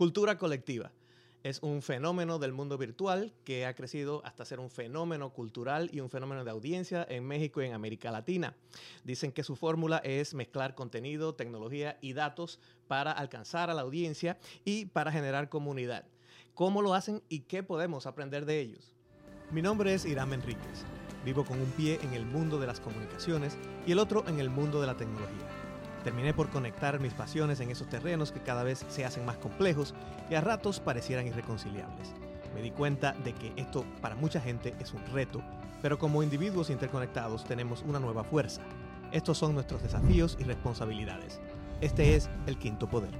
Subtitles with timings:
[0.00, 0.92] Cultura colectiva.
[1.42, 6.00] Es un fenómeno del mundo virtual que ha crecido hasta ser un fenómeno cultural y
[6.00, 8.56] un fenómeno de audiencia en México y en América Latina.
[9.04, 14.38] Dicen que su fórmula es mezclar contenido, tecnología y datos para alcanzar a la audiencia
[14.64, 16.06] y para generar comunidad.
[16.54, 18.96] ¿Cómo lo hacen y qué podemos aprender de ellos?
[19.50, 20.86] Mi nombre es Irán Enríquez.
[21.26, 24.48] Vivo con un pie en el mundo de las comunicaciones y el otro en el
[24.48, 25.59] mundo de la tecnología.
[26.04, 29.94] Terminé por conectar mis pasiones en esos terrenos que cada vez se hacen más complejos
[30.30, 32.14] y a ratos parecieran irreconciliables.
[32.54, 35.42] Me di cuenta de que esto para mucha gente es un reto,
[35.82, 38.62] pero como individuos interconectados tenemos una nueva fuerza.
[39.12, 41.40] Estos son nuestros desafíos y responsabilidades.
[41.80, 43.12] Este es el quinto poder.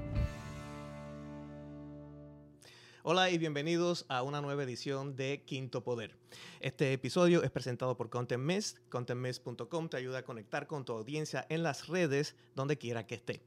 [3.02, 6.14] Hola y bienvenidos a una nueva edición de Quinto Poder.
[6.60, 8.76] Este episodio es presentado por Content Mist.
[9.90, 13.40] Te ayuda a conectar con tu audiencia en las redes donde quiera que esté.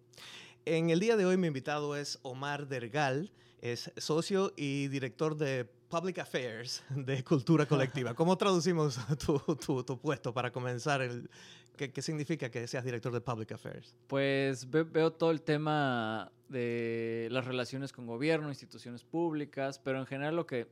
[0.65, 3.31] En el día de hoy mi invitado es Omar Dergal,
[3.61, 8.15] es socio y director de Public Affairs de Cultura Colectiva.
[8.15, 11.03] ¿Cómo traducimos tu, tu, puesto para comenzar?
[11.03, 11.29] El,
[11.77, 13.95] ¿qué, ¿qué, significa que seas director de Public Affairs?
[14.07, 20.35] Pues veo todo el tema de las relaciones con gobierno, instituciones públicas, pero en general
[20.35, 20.67] lo que,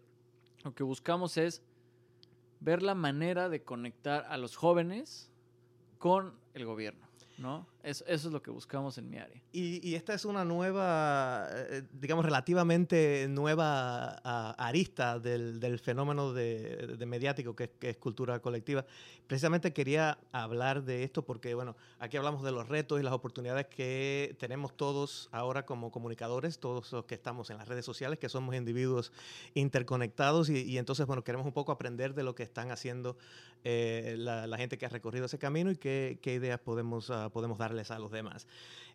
[0.64, 1.64] lo que buscamos es
[2.60, 5.32] ver la manera de conectar a los jóvenes
[5.98, 7.08] con el gobierno.
[7.38, 7.68] ¿no?
[7.84, 9.42] Eso, eso, es lo que buscamos en mi área.
[9.52, 14.14] Y, esta es una nueva, eh, digamos, relativamente nueva
[14.54, 18.86] arista del, del fenómeno de, de mediático que es, que cultura colectiva.
[19.28, 23.68] Precisamente quería hablar de esto porque, bueno, aquí hablamos de los retos y las oportunidades
[23.68, 28.30] que tenemos todos ahora como comunicadores, todos los que estamos en las redes sociales, que
[28.30, 29.12] somos individuos
[29.54, 33.18] interconectados y, y entonces, bueno, queremos un poco aprender de lo que están haciendo
[33.64, 37.60] eh, la, gente que ha recorrido ese camino y qué, qué ideas podemos, uh, podemos
[37.72, 38.48] darles a los demás.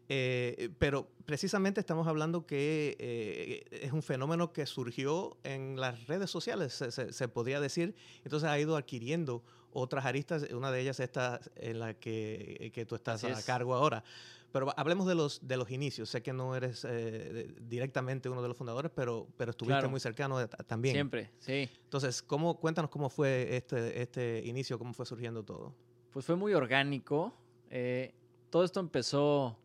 [0.08, 6.30] Eh, pero precisamente estamos hablando que eh, es un fenómeno que surgió en las redes
[6.30, 11.00] sociales, se, se, se, podría decir, entonces ha ido adquiriendo otras aristas, una de ellas
[11.00, 13.80] esta en la que, que tú estás Así a cargo es.
[13.80, 14.04] ahora.
[14.52, 16.08] Pero hablemos de los, de los inicios.
[16.08, 19.90] Sé que no eres eh, directamente uno de los fundadores, pero, pero estuviste claro.
[19.90, 20.94] muy cercano de, también.
[20.94, 21.68] Siempre, sí.
[21.84, 25.74] Entonces, ¿cómo, cuéntanos cómo fue este, este inicio, cómo fue surgiendo todo.
[26.10, 27.34] Pues fue muy orgánico.
[27.68, 28.14] Eh,
[28.56, 29.58] todo esto empezó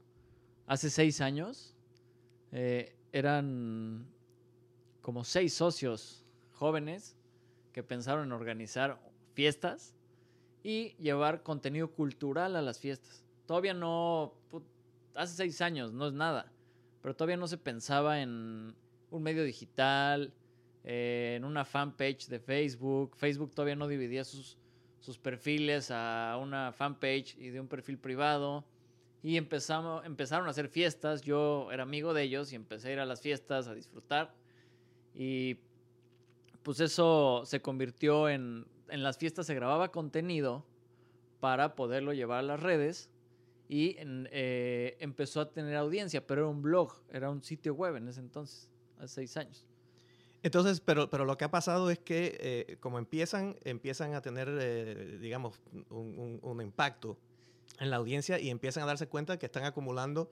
[0.67, 1.73] hace seis años.
[2.51, 4.05] Eh, eran
[5.01, 7.15] como seis socios jóvenes
[7.71, 8.99] que pensaron en organizar
[9.33, 9.95] fiestas
[10.61, 13.23] y llevar contenido cultural a las fiestas.
[13.45, 14.33] Todavía no,
[15.15, 16.51] hace seis años, no es nada,
[17.01, 18.75] pero todavía no se pensaba en
[19.09, 20.33] un medio digital,
[20.83, 23.15] eh, en una fanpage de Facebook.
[23.15, 24.57] Facebook todavía no dividía sus,
[24.99, 28.65] sus perfiles a una fanpage y de un perfil privado.
[29.23, 31.21] Y empezamos, empezaron a hacer fiestas.
[31.21, 34.33] Yo era amigo de ellos y empecé a ir a las fiestas a disfrutar.
[35.13, 35.59] Y
[36.63, 38.65] pues eso se convirtió en...
[38.89, 40.65] En las fiestas se grababa contenido
[41.39, 43.09] para poderlo llevar a las redes
[43.71, 48.09] y eh, empezó a tener audiencia, pero era un blog, era un sitio web en
[48.09, 49.65] ese entonces, hace seis años.
[50.43, 54.49] Entonces, pero, pero lo que ha pasado es que eh, como empiezan, empiezan a tener,
[54.59, 57.17] eh, digamos, un, impacto
[57.79, 60.29] en la audiencia y empiezan a darse cuenta que están acumulando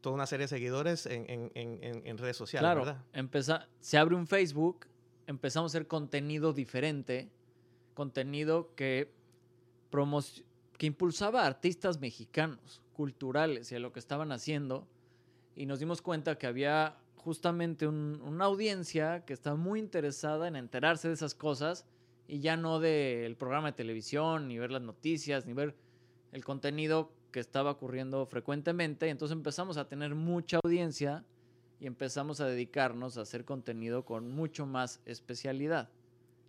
[0.00, 3.04] toda una serie de seguidores en, en, en, en redes sociales, claro, ¿verdad?
[3.12, 4.86] Empeza, se abre un Facebook,
[5.26, 7.30] empezamos a hacer contenido diferente,
[7.94, 9.12] contenido que
[10.78, 14.88] que impulsaba a artistas mexicanos, culturales y a lo que estaban haciendo.
[15.54, 20.56] Y nos dimos cuenta que había justamente un, una audiencia que estaba muy interesada en
[20.56, 21.84] enterarse de esas cosas
[22.26, 25.76] y ya no del programa de televisión, ni ver las noticias, ni ver
[26.32, 29.06] el contenido que estaba ocurriendo frecuentemente.
[29.06, 31.24] Y entonces empezamos a tener mucha audiencia
[31.80, 35.90] y empezamos a dedicarnos a hacer contenido con mucho más especialidad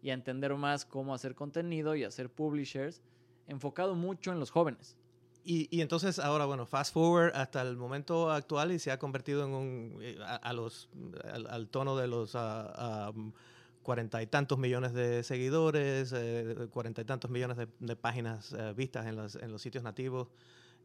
[0.01, 3.01] y a entender más cómo hacer contenido y hacer publishers
[3.47, 4.97] enfocado mucho en los jóvenes.
[5.45, 9.43] Y, y, entonces ahora, bueno, fast forward hasta el momento actual y se ha convertido
[9.45, 10.89] en un, eh, a, los,
[11.25, 12.34] al, al, tono de los
[13.84, 16.16] cuarenta y tantos millones de seguidores,
[16.72, 19.84] cuarenta eh, y tantos millones de, de páginas eh, vistas en los, en los, sitios
[19.84, 20.30] nativos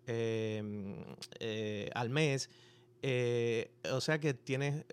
[0.06, 2.50] eh, al mes.
[3.90, 4.84] o sea que tiene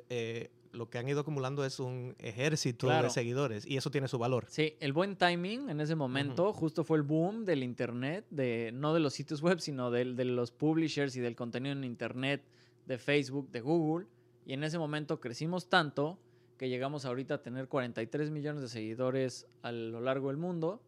[0.72, 3.06] lo que han ido acumulando es un ejército claro.
[3.06, 4.46] de seguidores y eso tiene su valor.
[4.50, 6.54] Sí, el buen timing en ese momento uh -huh.
[6.54, 10.26] justo fue el boom del Internet, de, no de los sitios web, sino de, de,
[10.26, 12.44] los publishers y del contenido en Internet,
[12.86, 14.08] de Facebook, de Google.
[14.46, 16.20] Y en ese momento crecimos tanto
[16.58, 20.82] que llegamos ahorita a tener 43 millones de seguidores a lo largo del mundo.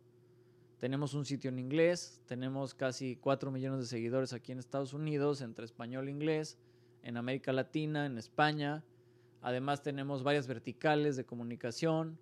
[0.80, 5.42] Tenemos un sitio en inglés, tenemos casi 4 millones de seguidores aquí en Estados Unidos,
[5.42, 6.58] entre español e inglés,
[7.04, 8.84] en América Latina, en España
[9.42, 12.18] Además tenemos varias verticales de comunicación,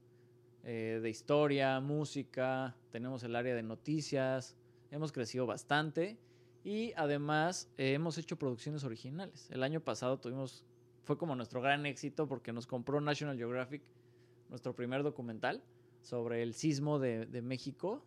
[0.64, 4.56] eh, de historia, música, tenemos el área de noticias,
[4.92, 6.18] hemos crecido bastante
[6.64, 9.50] y además eh, hemos hecho producciones originales.
[9.52, 10.64] El año pasado tuvimos,
[11.06, 13.84] fue como nuestro gran éxito porque nos compró National Geographic
[14.50, 15.63] nuestro primer documental
[16.02, 18.04] sobre el sismo de, México.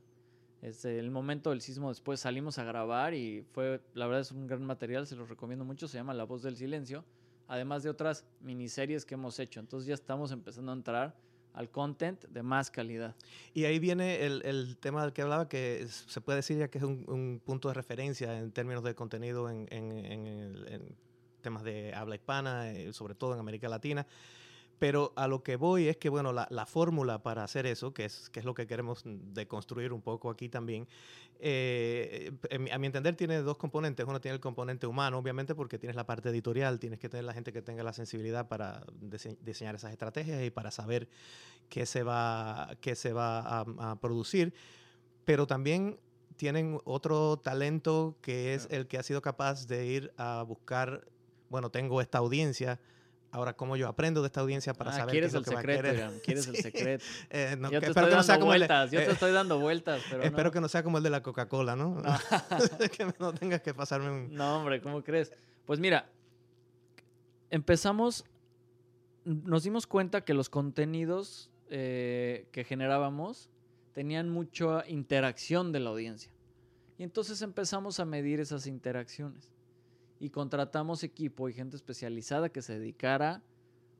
[0.62, 4.46] Es el momento del sismo después salimos a grabar y fue, la verdad es un
[4.46, 7.04] gran material, se los recomiendo mucho, se llama La voz del silencio,
[7.46, 9.60] además de otras miniseries que hemos hecho.
[9.60, 11.16] Entonces ya estamos empezando a entrar
[11.52, 13.14] al content de más calidad.
[13.54, 16.78] Y ahí viene el, el tema del que hablaba, que se puede decir ya que
[16.78, 20.96] es un, un punto de referencia en términos de contenido en, en, en, en
[21.40, 24.06] temas de habla hispana, eh, sobre todo en América Latina.
[24.78, 28.04] Pero a lo que voy es que, bueno, la, la fórmula para hacer eso, que
[28.04, 30.86] es, que es lo que queremos deconstruir un poco aquí también,
[31.40, 32.32] eh,
[32.70, 34.06] a mi entender tiene dos componentes.
[34.06, 37.32] Uno tiene el componente humano, obviamente, porque tienes la parte editorial, tienes que tener la
[37.32, 41.08] gente que tenga la sensibilidad para dise diseñar esas estrategias y para saber
[41.68, 44.54] qué se va, qué se va a, a producir.
[45.24, 45.98] Pero también
[46.36, 51.04] tienen otro talento que es el que ha sido capaz de ir a buscar,
[51.48, 52.80] bueno, tengo esta audiencia,
[53.30, 55.44] Ahora, ¿cómo yo aprendo de esta audiencia para ah, saber quieres qué es lo el
[55.44, 56.22] que secreto, va a querer?
[56.22, 56.50] Quieres Sí.
[56.50, 57.04] el secreto.
[57.28, 59.00] Eh, no, yo te espero estoy que no sea dando como el de- vueltas, yo
[59.00, 60.50] te eh, estoy dando vueltas, pero Espero no.
[60.52, 62.00] que no sea como el de la Coca-Cola, ¿no?
[62.00, 62.02] No.
[62.96, 64.34] que no tengas que pasarme un...
[64.34, 65.30] No, hombre, ¿cómo crees?
[65.66, 66.08] Pues mira,
[67.50, 68.24] empezamos,
[69.24, 73.50] nos dimos cuenta que los contenidos eh, que generábamos
[73.92, 76.32] tenían mucha interacción de la audiencia.
[76.96, 79.52] Y entonces empezamos a medir esas interacciones.
[80.20, 83.42] Y contratamos equipo y gente especializada que se dedicara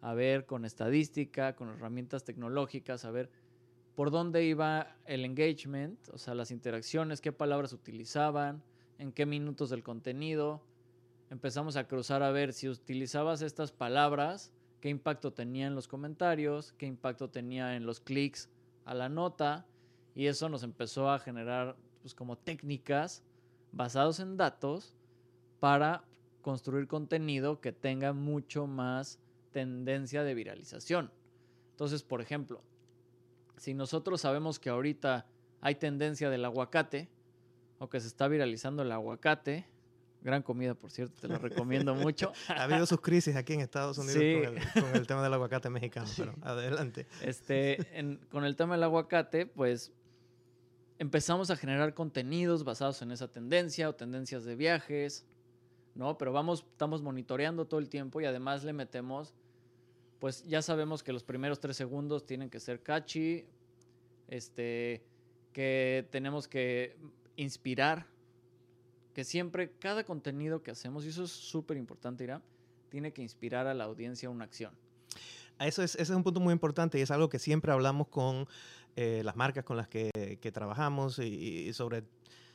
[0.00, 3.30] a ver con estadística, con herramientas tecnológicas, a ver
[3.94, 8.62] por dónde iba el engagement, o sea, las interacciones, qué palabras utilizaban,
[8.98, 10.62] en qué minutos del contenido.
[11.30, 16.72] Empezamos a cruzar a ver si utilizabas estas palabras, qué impacto tenía en los comentarios,
[16.74, 18.48] qué impacto tenía en los clics
[18.84, 19.66] a la nota.
[20.14, 23.24] Y eso nos empezó a generar pues, como técnicas
[23.72, 24.94] basados en datos
[25.60, 26.04] para
[26.43, 29.19] construir contenido que tenga mucho más
[29.52, 31.11] tendencia de viralización.
[31.70, 32.62] Entonces, por ejemplo,
[33.56, 35.26] si nosotros sabemos que ahorita
[35.61, 37.08] hay tendencia del aguacate
[37.79, 39.67] o que se está viralizando el aguacate,
[40.23, 42.32] gran comida, por cierto, te lo recomiendo mucho.
[42.49, 44.43] Ha habido sus crisis aquí en Estados Unidos Sí.
[44.44, 47.06] con, el, con el tema del aguacate mexicano, pero adelante.
[47.23, 49.93] Este, en- con el tema del aguacate, pues
[50.99, 55.25] empezamos a generar contenidos basados en esa tendencia o tendencias de viajes,
[55.98, 56.16] ¿no?
[56.16, 59.34] Pero vamos, estamos monitoreando todo el tiempo y además le metemos,
[60.20, 63.44] pues ya sabemos que los primeros tres segundos tienen que ser catchy,
[64.28, 65.02] este,
[65.52, 66.96] que tenemos que
[67.34, 68.06] inspirar,
[69.12, 72.40] que siempre cada contenido que hacemos, y eso es súper importante, Ira,
[72.90, 74.72] tiene que inspirar a la audiencia una acción.
[75.58, 78.46] Eso es, ese es un punto muy importante y es algo que siempre hablamos con
[78.94, 82.04] eh, las marcas con las que, que trabajamos y, y sobre,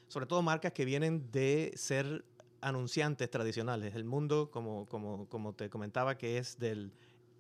[0.08, 2.24] sobre todo marcas que vienen de ser
[2.68, 3.96] anunciantes tradicionales.
[3.96, 6.92] El mundo, como, como, como te comentaba, que es del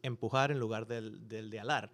[0.02, 1.92] empujar en lugar del, del de alar.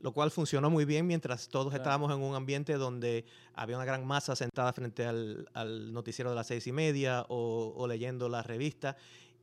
[0.00, 1.82] Lo cual funcionó muy bien mientras todos Claro.
[1.82, 3.24] estábamos en un ambiente donde
[3.54, 7.72] había una gran masa sentada frente al, al noticiero de las seis y media o,
[7.76, 8.96] o leyendo la revista.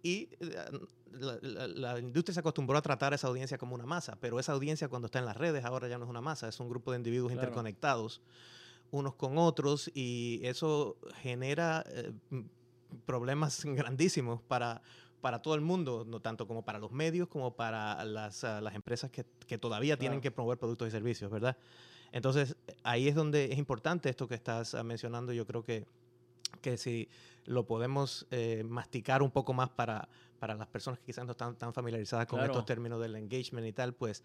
[0.03, 4.17] Y la, la- la industria se acostumbró a tratar a esa audiencia como una masa,
[4.19, 6.59] pero esa audiencia cuando está en las redes ahora ya no es una masa, es
[6.59, 7.47] un grupo de individuos Claro.
[7.47, 8.21] interconectados
[8.91, 12.11] unos con otros y eso genera eh,
[13.05, 14.81] problemas grandísimos para,
[15.21, 18.75] para todo el mundo, no tanto como para los medios como para las, ah, las
[18.75, 20.23] empresas que, que todavía tienen Claro.
[20.23, 21.57] que promover productos y servicios, ¿verdad?
[22.11, 25.31] Entonces, ahí es donde es importante esto que estás ah, mencionando.
[25.33, 25.85] Yo creo que,
[26.61, 27.07] que si
[27.45, 31.55] lo podemos eh, masticar un poco más para, para las personas que quizás no están
[31.55, 32.51] tan familiarizadas con Claro.
[32.53, 34.23] estos términos del engagement y tal, pues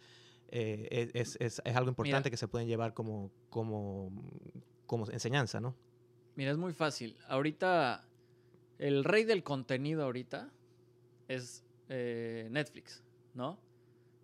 [0.49, 4.11] eh, es, es- es algo importante que se pueden llevar como, como,
[4.87, 5.75] como enseñanza, ¿no?
[6.35, 7.17] Mira, es muy fácil.
[7.29, 8.05] Ahorita,
[8.79, 10.51] el rey del contenido ahorita
[11.29, 13.03] es eh, Netflix,
[13.35, 13.59] ¿no?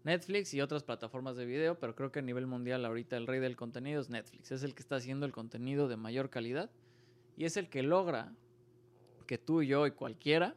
[0.04, 3.40] Netflix y otras plataformas de video, pero creo que a nivel mundial ahorita el rey
[3.40, 4.50] del contenido es Netflix.
[4.50, 6.70] Es el que está haciendo el contenido de mayor calidad
[7.36, 8.34] y es el que logra
[9.26, 10.56] que tú y yo y cualquiera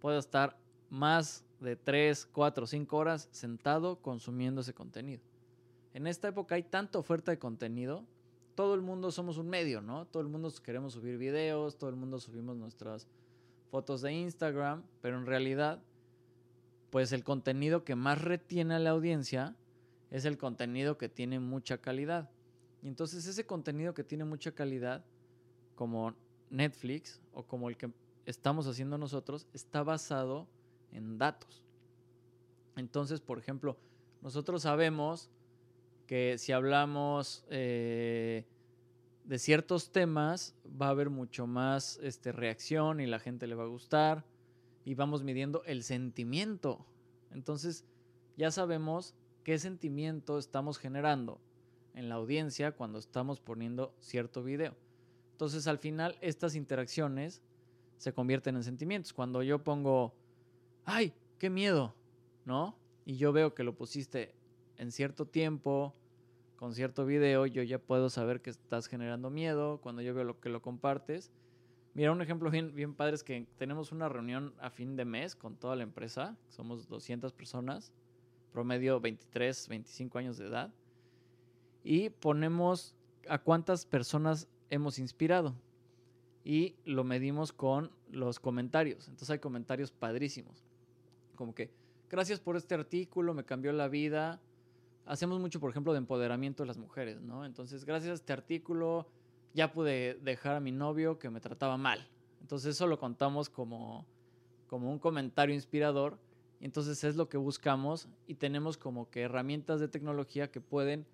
[0.00, 0.58] pueda estar
[0.90, 5.22] más de 3, 4, 5 horas sentado consumiendo ese contenido.
[5.94, 8.04] En esta época hay tanta oferta de contenido
[8.56, 10.06] todo el mundo somos un medio, ¿no?
[10.06, 13.06] Todo el mundo queremos subir videos, todo el mundo subimos nuestras
[13.70, 15.82] fotos de Instagram, pero en realidad,
[16.90, 19.56] pues el contenido que más retiene a la audiencia
[20.10, 22.30] es el contenido que tiene mucha calidad.
[22.82, 25.04] Y entonces ese contenido que tiene mucha calidad,
[25.74, 26.14] como
[26.50, 27.90] Netflix o como el que
[28.24, 30.46] estamos haciendo nosotros, está basado
[30.92, 31.62] en datos.
[32.76, 33.76] Entonces, por ejemplo,
[34.22, 35.30] nosotros sabemos
[36.06, 38.44] que si hablamos eh,
[39.26, 43.64] de ciertos temas, va a haber mucho más este, reacción y la gente le va
[43.64, 44.24] a gustar.
[44.84, 46.86] Y vamos midiendo el sentimiento.
[47.32, 47.84] Entonces,
[48.36, 51.40] ya sabemos qué sentimiento estamos generando
[51.94, 54.76] en la audiencia cuando estamos poniendo cierto video.
[55.32, 57.42] Entonces, al final, estas interacciones
[57.98, 59.12] se convierten en sentimientos.
[59.12, 60.14] Cuando yo pongo,
[60.84, 61.94] ¡ay, qué miedo!
[62.44, 62.76] ¿No?
[63.04, 64.34] Y yo veo que lo pusiste
[64.76, 65.94] en cierto tiempo,
[66.56, 70.40] con cierto video, yo ya puedo saber que estás generando miedo cuando yo veo lo
[70.40, 71.30] que lo compartes.
[71.94, 75.34] Mira, un ejemplo bien, bien padre es que tenemos una reunión a fin de mes
[75.34, 77.92] con toda la empresa, somos 200 personas,
[78.52, 80.72] promedio 23, 25 años de edad,
[81.84, 82.94] y ponemos
[83.28, 85.54] a cuántas personas hemos inspirado
[86.44, 89.08] y lo medimos con los comentarios.
[89.08, 90.64] Entonces hay comentarios padrísimos,
[91.34, 91.70] como que,
[92.08, 94.40] gracias por este artículo, me cambió la vida,
[95.06, 97.44] hacemos mucho, por ejemplo, de empoderamiento de las mujeres, ¿no?
[97.44, 99.06] Entonces, gracias a este artículo
[99.54, 102.06] ya pude dejar a mi novio que me trataba mal.
[102.42, 104.06] Entonces, eso lo contamos como,
[104.66, 106.18] como un comentario inspirador.
[106.60, 111.06] Entonces es lo que buscamos y tenemos como que herramientas de tecnología que pueden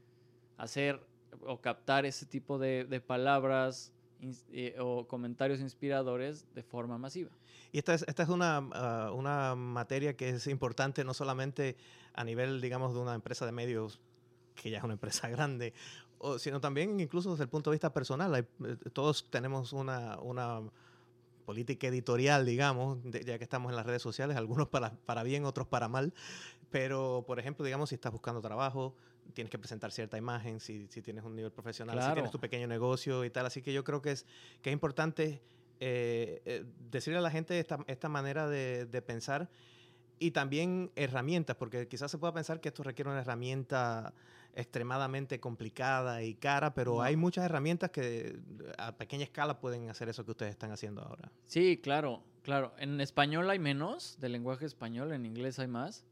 [0.56, 1.04] hacer
[1.44, 3.92] o captar ese tipo de, de palabras
[4.52, 7.30] eh, o comentarios inspiradores de forma masiva.
[7.72, 11.76] Y esta es, esta es una, ah, una materia que es importante no solamente
[12.14, 14.00] a nivel, digamos, de una empresa de medios,
[14.54, 15.74] que ya es una empresa grande,
[16.18, 18.34] o, sino también incluso desde el punto de vista personal.
[18.36, 18.46] Eh,
[18.92, 20.62] todos tenemos una, una
[21.44, 25.66] política editorial, digamos, ya que estamos en las redes sociales, algunos para, para bien, otros
[25.66, 26.14] para mal.
[26.70, 28.94] Pero, por ejemplo, digamos, si estás buscando trabajo,
[29.32, 32.66] tienes que presentar cierta imagen, si, si tienes un nivel profesional, si tienes tu pequeño
[32.66, 33.46] negocio y tal.
[33.46, 34.26] Así que yo creo que es,
[34.60, 35.42] que es importante
[35.80, 39.50] eh, eh, decirle a la gente esta, esta manera de, de, pensar
[40.18, 44.14] y también herramientas, porque quizás se pueda pensar que esto requiere una herramienta
[44.54, 48.38] extremadamente complicada y cara, pero hay muchas herramientas que
[48.78, 51.32] a pequeña escala pueden hacer eso que ustedes están haciendo ahora.
[51.46, 52.74] Sí, claro, claro.
[52.78, 56.04] En español hay menos, del lenguaje español, en inglés hay más.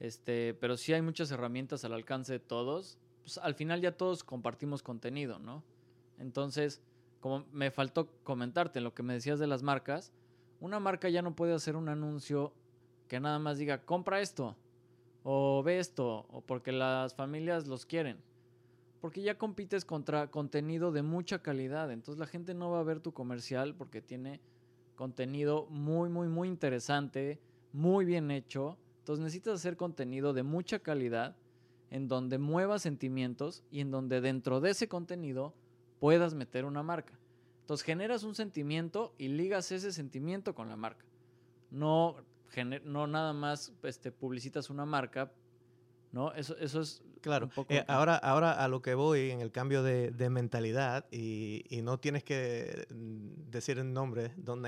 [0.00, 2.98] Este, pero sí hay muchas herramientas al alcance de todos.
[3.22, 5.62] Pues, al final ya todos compartimos contenido, ¿no?
[6.18, 6.80] Entonces,
[7.20, 10.12] como me faltó comentarte en lo que me decías de las marcas,
[10.58, 12.52] una marca ya no puede hacer un anuncio
[13.08, 14.56] que nada más diga, compra esto,
[15.22, 18.18] o ve esto, o porque las familias los quieren.
[19.02, 21.90] Porque ya compites contra contenido de mucha calidad.
[21.90, 24.40] Entonces la gente no va a ver tu comercial porque tiene
[24.94, 27.38] contenido muy, muy, muy interesante,
[27.72, 28.78] muy bien hecho
[29.10, 31.34] entonces necesitas hacer contenido de mucha calidad
[31.90, 35.52] en donde muevas sentimientos y en donde dentro de ese contenido
[35.98, 37.18] puedas meter una marca.
[37.62, 41.04] Entonces generas un sentimiento y ligas ese sentimiento con la marca.
[41.72, 42.18] No,
[42.84, 45.32] no nada más este, publicitas una marca,
[46.12, 46.32] ¿no?
[46.34, 50.30] Eso, eso es Claro, eh, ahora, ahora a lo que voy en el cambio de,
[50.30, 54.62] mentalidad y, y, no tienes que mm, decir el nombre, don't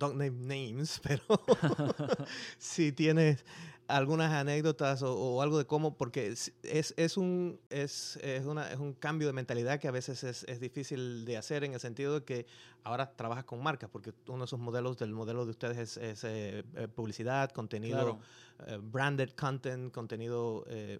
[0.00, 1.22] name names, pero
[2.58, 3.44] si tienes
[3.88, 8.94] algunas anécdotas o, algo de cómo, porque es, es, un, es, es, una, es un
[8.94, 12.24] cambio de mentalidad que a veces es, es, difícil de hacer en el sentido de
[12.24, 12.46] que
[12.84, 16.64] ahora trabajas con marcas, porque uno de esos modelos del modelo de ustedes es, eh,
[16.74, 18.18] eh, publicidad, contenido,
[18.66, 20.98] eh, branded content, contenido, eh,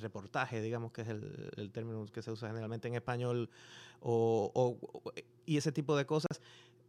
[0.00, 3.50] reportaje, digamos que es el, el, término que se usa generalmente en español,
[4.00, 5.12] o, o,
[5.44, 6.40] y ese tipo de cosas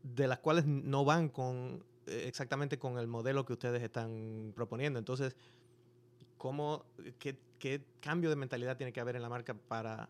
[0.03, 4.99] de las cuales no van con exactamente con el modelo que ustedes están proponiendo.
[4.99, 5.35] Entonces,
[6.37, 6.85] ¿cómo,
[7.19, 10.09] qué, qué, cambio de mentalidad tiene que haber en la marca para,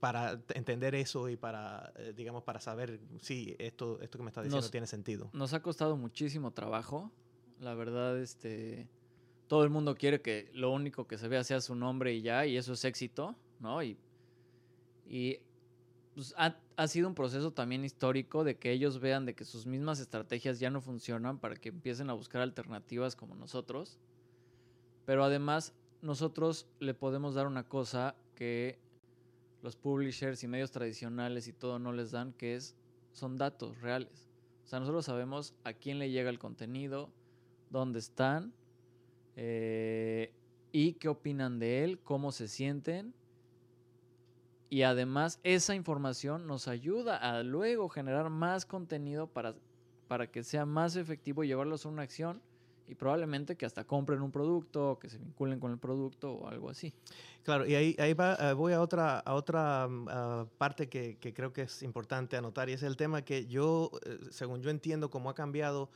[0.00, 4.42] para entender eso y para, eh, digamos, para saber si esto, esto que me está
[4.42, 5.30] diciendo tiene sentido?
[5.32, 7.10] Nos ha costado muchísimo trabajo.
[7.60, 8.88] La verdad, este,
[9.46, 12.46] todo el mundo quiere que lo único que se vea sea su nombre y ya,
[12.46, 13.82] y eso es éxito, ¿no?
[13.82, 13.98] Y,
[15.08, 15.38] y
[16.16, 20.00] pues, ha, sido un proceso también histórico de que ellos vean de que sus mismas
[20.00, 23.98] estrategias ya no funcionan para que empiecen a buscar alternativas como nosotros.
[25.04, 28.78] Pero además nosotros le podemos dar una cosa que
[29.60, 32.74] los publishers y medios tradicionales y todo no les dan, que es
[33.12, 34.30] son datos reales.
[34.64, 37.10] O sea, nosotros sabemos a quién le llega el contenido,
[37.68, 38.54] dónde están
[39.36, 40.32] eh,
[40.72, 43.12] y qué opinan de él, cómo se sienten
[44.68, 49.54] y además esa información nos ayuda a luego generar más contenido para,
[50.08, 52.42] para que sea más efectivo llevarlos a una acción
[52.88, 56.70] y probablemente que hasta compren un producto que se vinculen con el producto o algo
[56.70, 56.94] así.
[57.42, 61.34] Claro, y ahí, ahí va, eh, voy a otra, a otra mm, parte que, que,
[61.34, 65.10] creo que es importante anotar y es el tema que yo, eh, según yo entiendo
[65.10, 65.90] cómo ha cambiado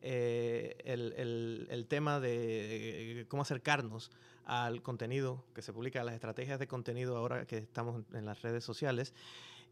[0.00, 4.12] eh, el, tema de cómo acercarnos
[4.48, 8.64] al contenido que se publica, las estrategias de contenido ahora que estamos en las redes
[8.64, 9.14] sociales,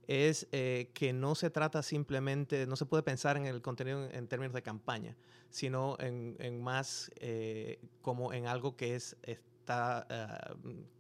[0.07, 4.29] es eh, que no se trata simplemente, no se puede pensar en el contenido en,
[4.29, 5.17] términos de campaña,
[5.49, 10.07] sino en, más eh, como en algo que es, está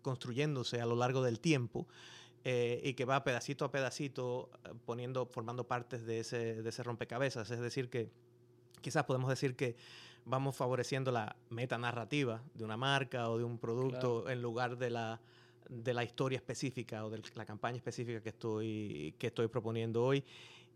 [0.02, 1.86] construyéndose a lo largo del tiempo.
[2.44, 4.50] y que va pedacito a pedacito
[4.86, 7.50] poniendo, formando partes de ese, de ese rompecabezas.
[7.50, 8.10] Es decir, que
[8.80, 9.76] quizás podemos decir que
[10.26, 15.20] vamos favoreciendo la metanarrativa de una marca o de un producto en lugar de la,
[15.68, 20.24] de la historia específica o de la campaña específica que estoy, que estoy proponiendo hoy.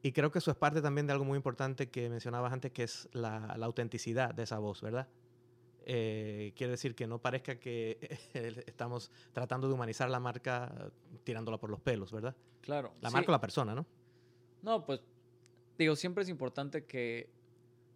[0.02, 2.84] Y creo que eso es parte también de algo muy importante que mencionabas antes, que
[2.84, 5.08] es la, la autenticidad de esa voz, ¿verdad?
[5.84, 7.98] Eh, quiere decir que no parezca que
[8.66, 10.90] estamos tratando de humanizar la marca
[11.24, 12.36] tirándola por los pelos, ¿verdad?
[12.60, 12.94] Claro.
[13.00, 13.84] La marca o la persona, ¿no?
[14.62, 15.00] No, pues
[15.76, 17.30] digo, siempre es importante que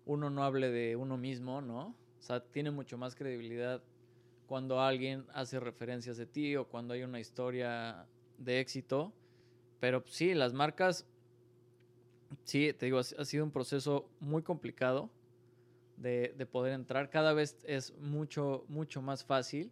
[0.06, 1.88] uno no hable de uno mismo, ¿no?
[2.18, 3.82] O sea, tiene mucho más credibilidad
[4.46, 8.06] cuando alguien hace referencias de ti o cuando hay una historia
[8.38, 9.12] de éxito.
[9.80, 11.06] Pero sí, las marcas,
[12.44, 15.11] sí, te digo, ha sido un proceso muy complicado
[15.96, 17.11] de, poder entrar.
[17.11, 19.70] Cada vez es mucho, mucho más fácil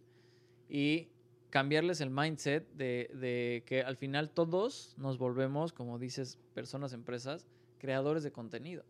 [0.69, 1.09] y
[1.49, 7.47] cambiarles el mindset de, de que al final todos nos volvemos, como dices, personas, empresas,
[7.77, 8.83] creadores de contenido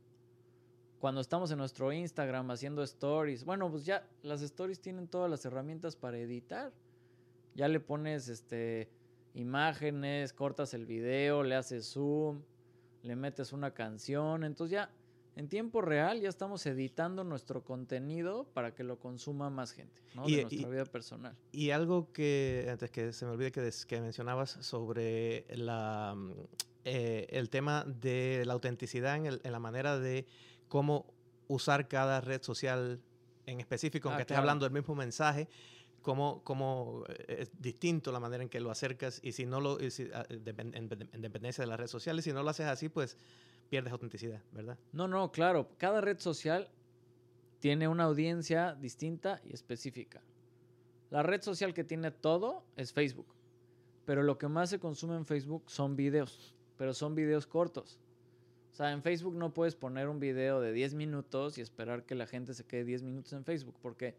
[1.04, 5.44] cuando estamos en nuestro Instagram haciendo stories, bueno, pues ya las stories tienen todas las
[5.44, 6.72] herramientas para editar.
[7.56, 8.90] Ya le pones este
[9.34, 12.42] imágenes, cortas el video, le haces zoom,
[13.02, 14.92] le metes una canción, entonces ya
[15.36, 20.26] en tiempo real ya estamos editando nuestro contenido para que lo consuma más gente, ¿no?
[20.26, 21.36] de nuestra vida personal.
[21.52, 26.32] Y algo que, antes que se me olvide que, que mencionabas sobre la, mm,
[26.86, 30.26] eh, el tema de la autenticidad en, en la manera de
[30.74, 31.06] cómo
[31.50, 33.00] usar cada red social
[33.46, 35.48] en específico, aunque ah, estés hablando del mismo mensaje,
[36.02, 39.78] cómo, cómo, eh, es distinto la manera en que lo acercas y si no lo,
[39.78, 40.90] ah, en,
[41.22, 43.20] dependencia de las redes sociales, si no lo haces así, pues
[43.70, 44.80] pierdes autenticidad, ¿verdad?
[44.94, 46.72] No, no, claro, cada red social
[47.60, 50.24] tiene una audiencia distinta y específica.
[51.12, 53.28] La red social que tiene todo es Facebook,
[54.06, 58.00] pero lo que más se consume en Facebook son videos, pero son videos cortos.
[58.74, 62.16] O sea, en Facebook no puedes poner un video de 10 minutos y esperar que
[62.16, 64.16] la gente se quede 10 minutos en Facebook, porque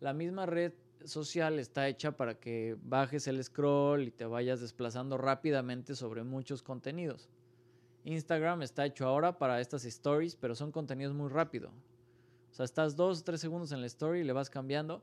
[0.00, 5.16] la misma red social está hecha para que bajes el scroll y te vayas desplazando
[5.16, 7.30] rápidamente sobre muchos contenidos.
[8.04, 11.70] Instagram está hecho ahora para estas stories, pero son contenidos muy rápido.
[12.50, 15.02] O sea, estás dos o tres segundos en la story y le vas cambiando.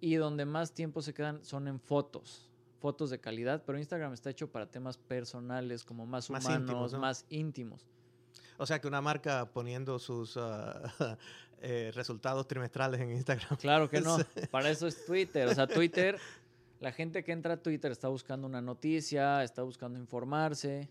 [0.00, 2.48] Y donde más tiempo se quedan son en fotos.
[2.78, 7.84] Fotos de calidad, pero Instagram está hecho para temas personales, como más, humanos, más íntimos.
[8.56, 10.82] O sea que una marca poniendo sus ah,
[11.60, 13.56] eh, resultados trimestrales en Instagram.
[13.58, 14.18] Claro que no.
[14.50, 15.48] Para eso es Twitter.
[15.48, 16.18] O sea, Twitter,
[16.80, 20.88] la gente que entra a Twitter está buscando una noticia, está buscando informarse.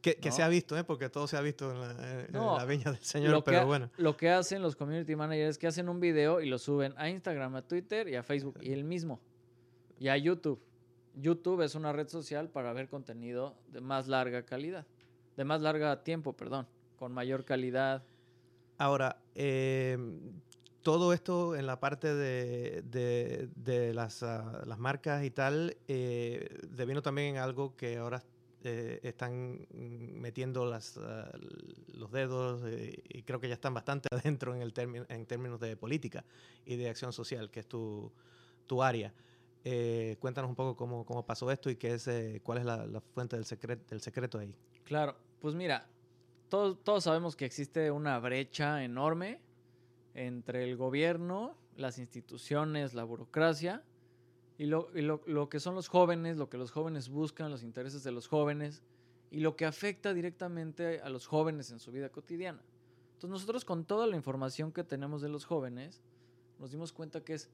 [0.00, 0.82] Que, se ha visto, ¿eh?
[0.82, 3.88] porque todo se ha visto en la, viña del Señor, pero bueno.
[3.98, 7.08] Lo que hacen los community managers es que hacen un video y lo suben a
[7.08, 9.20] Instagram, a Twitter y a Facebook, y el mismo.
[10.00, 10.60] Y a YouTube.
[11.14, 14.86] YouTube es una red social para ver contenido de más larga calidad
[15.36, 16.66] de más larga tiempo, perdón,
[16.96, 18.02] con mayor calidad.
[18.78, 20.40] Ahora, em,
[20.82, 22.82] todo esto en la parte de,
[23.54, 28.22] de, las, ah, las, marcas y tal, eh, devino también algo que ahora
[28.64, 31.30] eh, están metiendo las, ah,
[31.94, 34.72] los dedos eh, y creo que ya están bastante adentro en, el
[35.08, 36.24] en términos de política
[36.64, 38.12] y de acción social, que es tu,
[38.66, 39.12] tu área.
[39.64, 42.10] Eh, cuéntanos un poco cómo, cómo, pasó esto y qué es,
[42.42, 44.54] cuál es la, la fuente del, secreto del secreto ahí.
[44.84, 45.86] Claro, pues mira,
[46.48, 49.40] todos, todos sabemos que existe una brecha enorme
[50.14, 53.82] entre el gobierno, las instituciones, la burocracia
[54.58, 57.62] y, lo, y lo, lo, que son los jóvenes, lo que los jóvenes buscan, los
[57.62, 58.82] intereses de los jóvenes
[59.30, 62.62] y lo que afecta directamente a los jóvenes en su vida cotidiana.
[63.14, 66.02] Entonces nosotros con toda la información que tenemos de los jóvenes,
[66.58, 67.50] nos dimos cuenta que es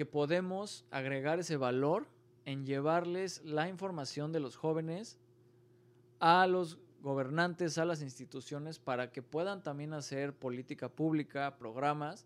[0.00, 2.06] que podemos agregar ese valor
[2.46, 5.18] en llevarles la información de los jóvenes
[6.20, 12.24] a los gobernantes, a las instituciones, para que puedan también hacer política pública, programas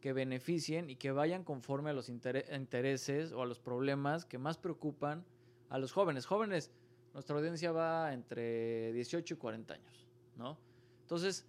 [0.00, 4.56] que beneficien y que vayan conforme a los intereses o a los problemas que más
[4.56, 5.26] preocupan
[5.68, 6.24] a los jóvenes.
[6.24, 6.70] Jóvenes,
[7.12, 10.06] nuestra audiencia va entre 18 y 40 años,
[10.38, 10.56] ¿no?
[11.02, 11.44] Entonces,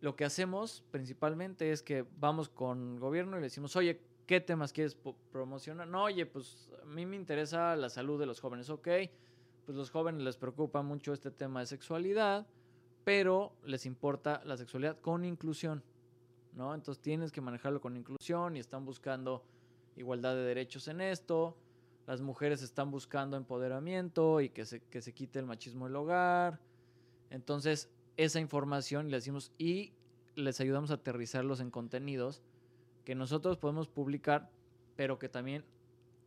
[0.00, 4.72] lo que hacemos principalmente es que vamos con gobierno y le decimos, oye, ¿qué temas
[4.72, 4.96] quieres
[5.32, 5.88] promocionar?
[5.88, 8.88] No, oye, pues a mí me interesa la salud de los jóvenes, ok
[9.68, 12.46] pues los jóvenes les preocupa mucho este tema de sexualidad,
[13.04, 15.84] pero les importa la sexualidad con inclusión,
[16.54, 16.74] ¿no?
[16.74, 19.44] Entonces tienes que manejarlo con inclusión y están buscando
[19.94, 21.54] igualdad de derechos en esto.
[22.06, 26.58] Las mujeres están buscando empoderamiento y que se, que se quite el machismo del hogar.
[27.28, 29.92] Entonces, esa información le decimos y
[30.34, 32.40] les ayudamos a aterrizarlos en contenidos
[33.08, 34.50] que nosotros podemos publicar,
[34.94, 35.64] pero que también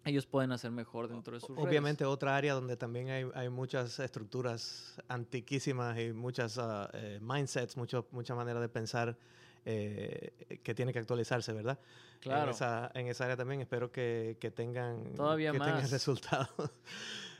[0.04, 4.00] ellos pueden hacer mejor dentro de sus Obviamente otra área donde también hay, hay, muchas
[4.00, 9.16] estructuras antiquísimas y muchas uh, eh, mindsets, mucho, mucha manera de pensar
[9.64, 11.78] eh, que tiene que actualizarse, ¿verdad?
[12.20, 12.46] Claro.
[12.46, 15.68] En esa, en esa área también espero que, que tengan, Todavía que más.
[15.68, 16.50] tengan resultados.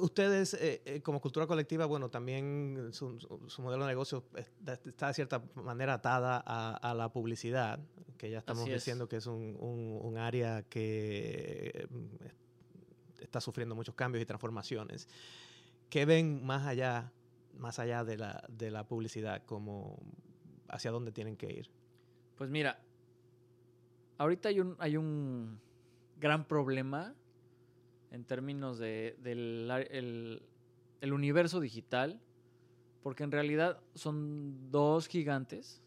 [0.00, 5.14] Ustedes, eh, eh, como cultura colectiva, bueno, también su, su, modelo de negocio está de
[5.14, 7.78] cierta manera atada a, a la publicidad,
[8.18, 13.94] que ya estamos diciendo que es un, un, un, área que mm, está sufriendo muchos
[13.94, 15.08] cambios y transformaciones.
[15.90, 17.12] ¿Qué ven más allá,
[17.56, 20.00] más allá de la, de la publicidad, como
[20.68, 21.70] hacia dónde tienen que ir?
[22.34, 22.80] Pues mira,
[24.18, 25.60] ahorita hay un, hay un
[26.18, 27.14] gran problema
[28.14, 30.42] en términos de, del el,
[31.00, 32.20] el universo digital,
[33.02, 35.82] porque en realidad son dos gigantes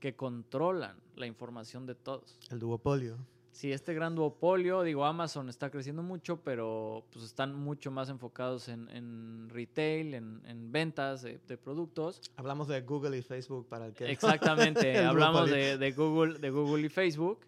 [0.00, 2.36] que controlan la información de todos.
[2.50, 3.16] El duopolio.
[3.52, 8.68] Sí, este gran duopolio, digo, Amazon está creciendo mucho, pero pues están mucho más enfocados
[8.68, 12.22] en, en retail, en, en ventas de, de, productos.
[12.36, 14.10] Hablamos de Google y Facebook para el que...
[14.10, 17.40] Exactamente, hablamos de, de, Google, de Google y Facebook.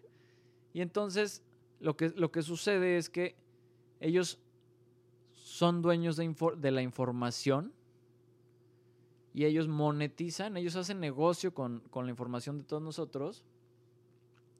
[0.73, 1.43] Y entonces
[1.79, 3.42] lo que, lo que sucede es que
[4.03, 4.37] ellos
[5.33, 7.71] son dueños de, la información
[9.33, 13.45] y ellos monetizan, ellos hacen negocio con, la información de todos nosotros.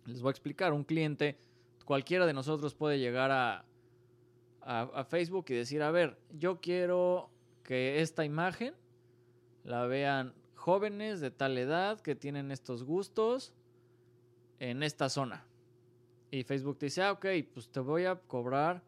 [0.06, 1.38] Les voy a explicar, un cliente,
[1.84, 3.66] cualquiera de nosotros puede llegar a,
[4.62, 7.30] a, a Facebook y decir, a ver, yo quiero
[7.64, 8.74] que esta imagen
[9.66, 13.54] la vean jóvenes de tal edad que tienen estos gustos
[14.60, 15.46] en esta zona.
[16.32, 18.82] Y Facebook te dice, ah, ok, pues te voy a cobrar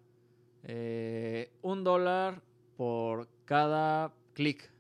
[0.65, 2.41] eh, un dólar
[2.75, 4.71] por cada clic.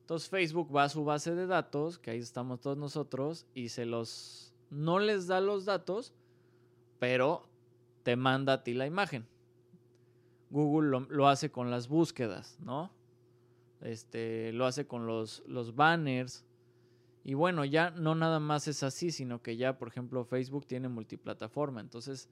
[0.00, 3.86] Entonces Facebook va a su base de datos, que ahí estamos todos nosotros, y se
[3.86, 4.52] los...
[4.68, 6.12] no les da los datos,
[6.98, 7.48] pero
[8.02, 9.26] te manda a ti la imagen.
[10.50, 12.92] Google lo, lo hace con las búsquedas, ¿no?
[13.80, 16.44] Este, lo hace con los, los banners.
[17.22, 20.88] Y bueno, ya no nada más es así, sino que ya, por ejemplo, Facebook tiene
[20.88, 21.80] multiplataforma.
[21.80, 22.28] Entonces,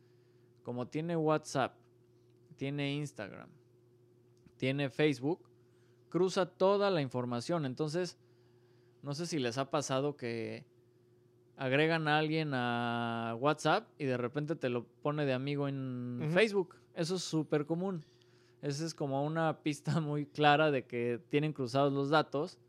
[0.62, 1.74] como tiene WhatsApp,
[2.62, 3.48] tiene Instagram,
[4.56, 5.40] tiene Facebook,
[6.08, 7.66] cruza toda la información.
[7.66, 8.16] Entonces,
[9.02, 10.64] no sé si les ha pasado que
[11.56, 16.24] agregan a alguien a WhatsApp y de repente te lo pone de amigo en uh
[16.26, 16.34] -huh.
[16.34, 16.76] Facebook.
[16.94, 18.04] Eso es súper común.
[18.60, 22.60] Esa es como una pista muy clara de que tienen cruzados los datos.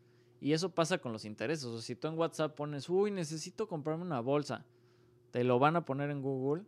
[0.42, 1.66] Y eso pasa con los intereses.
[1.66, 4.66] O sea, si tú en WhatsApp pones, uy, necesito comprarme una bolsa,
[5.30, 6.64] te lo van a poner en Google.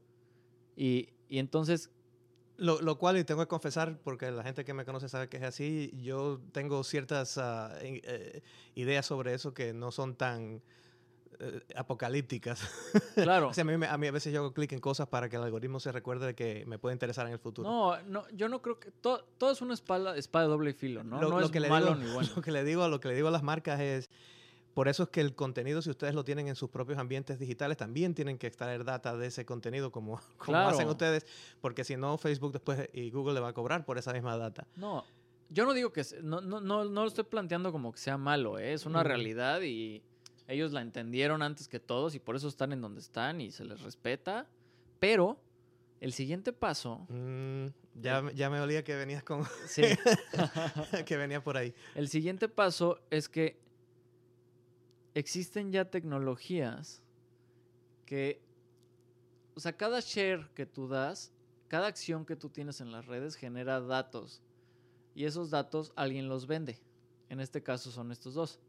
[0.76, 1.90] Y, y entonces
[2.58, 5.38] lo, lo, cual, y tengo que confesar, porque la gente que me conoce sabe que
[5.38, 8.42] es así, yo tengo ciertas uh, eh,
[8.76, 10.62] ideas sobre eso que no son tan
[11.40, 12.62] eh, apocalípticas.
[13.16, 13.48] Claro.
[13.48, 15.38] o sea, a, mí, a mí a veces yo hago clic en cosas para que
[15.38, 17.70] el algoritmo se recuerde de que me puede interesar en el futuro.
[17.70, 18.92] No, no yo no creo que...
[18.92, 21.22] To, todo es una espada, espada de doble filo, ¿no?
[21.22, 22.30] Lo, no lo es que malo digo, ni bueno.
[22.36, 24.10] Lo que, le digo, lo que le digo a las marcas es...
[24.76, 27.78] Por eso es que el contenido, si ustedes lo tienen en sus propios ambientes digitales,
[27.78, 30.70] también tienen que extraer data de ese contenido como, como Claro.
[30.70, 31.26] hacen ustedes,
[31.62, 34.68] porque si no, Facebook después y Google le va a cobrar por esa misma data.
[34.76, 35.04] No,
[35.50, 36.04] yo no digo que...
[36.22, 38.74] No, no, no, no lo estoy planteando como que sea malo, ¿eh?
[38.74, 40.04] Es una realidad y
[40.48, 43.64] ellos la entendieron antes que todos y por eso están en donde están y se
[43.66, 44.46] les respeta.
[45.00, 45.40] Pero
[46.02, 47.06] el siguiente paso...
[47.10, 47.68] Mm,
[48.02, 49.46] ya, me- ya me olía que venías con...
[49.68, 49.84] Sí.
[51.06, 51.74] que venía por ahí.
[51.96, 53.64] El siguiente paso es que
[55.16, 57.02] existen ya tecnologías
[58.06, 58.42] que,
[59.56, 61.32] o sea, cada share que tú das,
[61.68, 64.44] cada acción que tú tienes en las redes genera datos
[65.16, 66.80] y esos datos alguien los vende.
[67.30, 68.60] En este caso son estos dos.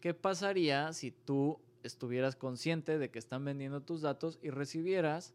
[0.00, 5.34] ¿Qué pasaría si tú estuvieras consciente de que están vendiendo tus datos y recibieras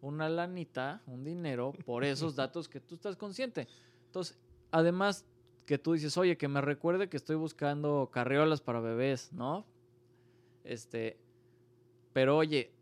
[0.00, 3.68] una lanita, un dinero por esos datos que tú estás consciente?
[4.06, 4.38] Entonces,
[4.70, 5.26] además
[5.70, 9.64] que tú dices, oye, que me recuerde que estoy buscando carriolas para bebés, ¿no?
[10.64, 11.16] Este,
[12.12, 12.72] pero oye,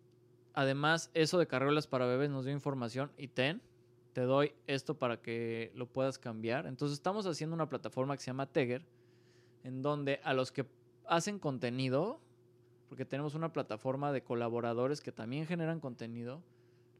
[0.55, 3.61] además eso de carriolas para bebés nos dio información y ten,
[4.15, 6.65] te doy esto para que lo puedas cambiar.
[6.65, 8.87] Entonces estamos haciendo una plataforma que se llama Teger,
[9.65, 10.65] en donde a los que
[11.05, 12.23] hacen contenido,
[12.89, 16.43] porque tenemos una plataforma de colaboradores que también generan contenido,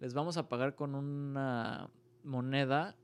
[0.01, 1.89] les vamos a pagar con una
[2.25, 2.95] moneda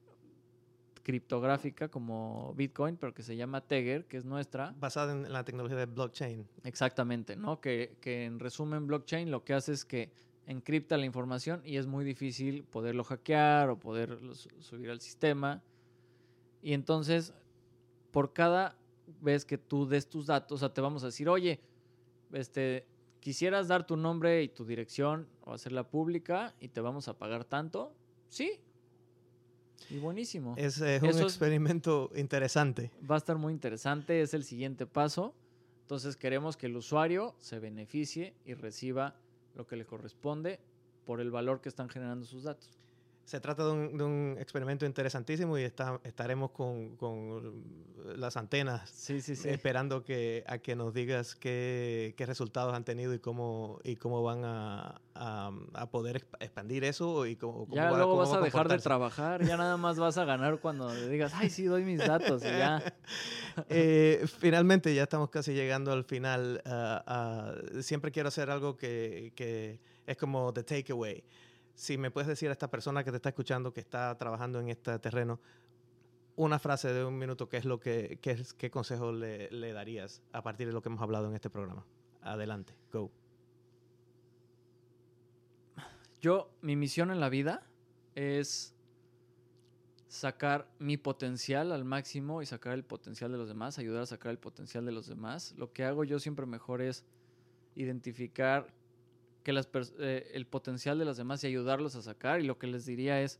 [1.04, 4.74] criptográfica como Bitcoin, pero que se llama Tegger, que es nuestra.
[4.80, 6.48] Basada en la tecnología de blockchain.
[6.64, 7.60] Exactamente, ¿no?
[7.60, 10.10] Que, que en resumen, blockchain lo que hace es que
[10.46, 15.62] encripta la información y es muy difícil poderlo hackear o poderlo subir al sistema.
[16.62, 17.32] Y entonces,
[18.10, 18.76] por cada
[19.20, 21.60] vez que tú des tus datos, o sea, te vamos a decir, oye,
[22.32, 22.86] este,
[23.20, 27.44] quisieras dar tu nombre y tu dirección o hacerla pública y te vamos a pagar
[27.44, 27.94] tanto,
[28.28, 28.60] sí.
[29.90, 30.54] Y buenísimo.
[30.56, 32.90] Es, un experimento interesante.
[33.08, 35.34] Va a estar muy interesante, es el siguiente paso.
[35.82, 39.16] Entonces queremos que el usuario se beneficie y reciba
[39.54, 40.58] lo que le corresponde
[41.04, 42.70] por el valor que están generando sus datos.
[43.24, 46.96] Se trata de un, experimento interesantísimo y está, estaremos con,
[48.16, 53.96] las antenas esperando que, a que nos digas qué, resultados han tenido y cómo, y
[53.96, 55.00] cómo van a,
[55.90, 57.24] poder expandir eso.
[57.24, 60.58] Y cómo, ya luego vas a, dejar de trabajar, ya nada más vas a ganar
[60.58, 62.82] cuando digas, ay, sí, doy mis datos y ya.
[63.68, 66.60] Eh, finalmente, ya estamos casi llegando al final.
[66.66, 71.22] Ah, ah, siempre quiero hacer algo que, que es como the takeaway
[71.74, 74.68] si me puedes decir a esta persona que te está escuchando, que está trabajando en
[74.68, 75.40] este terreno,
[76.36, 80.42] una frase de un minuto, ¿qué es lo que, qué, consejo le, le, darías a
[80.42, 81.84] partir de lo que hemos hablado en este programa?
[82.22, 83.10] Adelante, go.
[86.20, 87.66] Yo, mi misión en la vida
[88.14, 88.74] es
[90.08, 94.30] sacar mi potencial al máximo y sacar el potencial de los demás, ayudar a sacar
[94.30, 95.54] el potencial de los demás.
[95.56, 97.04] Lo que hago yo siempre mejor es
[97.74, 98.72] identificar
[99.44, 102.40] que las eh, el potencial de los demás y ayudarlos a sacar.
[102.40, 103.38] Y lo que les diría es,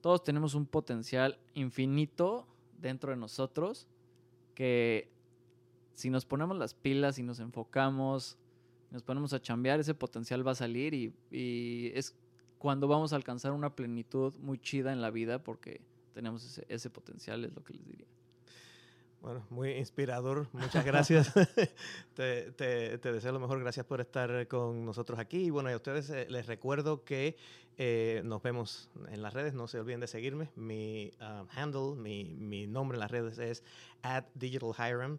[0.00, 2.48] todos tenemos un potencial infinito
[2.80, 3.86] dentro de nosotros
[4.54, 5.12] que
[5.92, 8.36] si nos ponemos las pilas y nos enfocamos,
[8.90, 12.16] nos ponemos a chambear, ese potencial va a salir y, y es
[12.58, 15.82] cuando vamos a alcanzar una plenitud muy chida en la vida porque
[16.14, 18.06] tenemos ese, ese potencial, es lo que les diría.
[19.24, 20.48] Bueno, muy inspirador.
[20.52, 21.32] Muchas gracias.
[22.14, 22.52] te,
[22.98, 23.58] deseo lo mejor.
[23.58, 25.44] Gracias por estar con nosotros aquí.
[25.44, 27.34] Y bueno, a ustedes eh, les recuerdo que
[27.78, 29.54] eh, nos vemos en las redes.
[29.54, 30.50] No se olviden de seguirme.
[30.56, 33.64] Mi um, handle, mi, nombre en las redes es
[34.02, 35.18] at digitalhiram,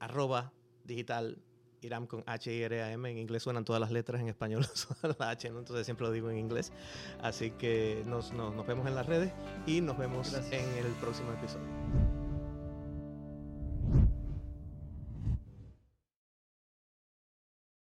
[0.00, 1.38] arroba digital
[1.82, 3.08] Iram con H I R A M.
[3.08, 6.30] En inglés suenan todas las letras, en español suena la H, entonces siempre lo digo
[6.30, 6.72] en inglés.
[7.20, 8.32] Así que nos,
[8.66, 9.32] vemos en las redes
[9.66, 12.01] y nos vemos en el próximo episodio.